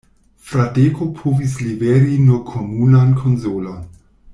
Fradeko 0.45 1.07
povis 1.19 1.53
liveri 1.67 2.19
nur 2.31 2.41
komunan 2.51 3.15
konsolon. 3.23 3.87